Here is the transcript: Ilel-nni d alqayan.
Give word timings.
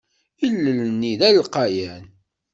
Ilel-nni 0.45 1.13
d 1.19 1.21
alqayan. 1.27 2.05